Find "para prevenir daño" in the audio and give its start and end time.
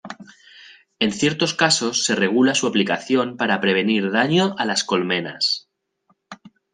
3.37-4.55